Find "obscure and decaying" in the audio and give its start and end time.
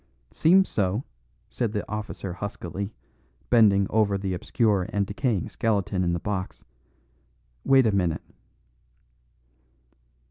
4.33-5.49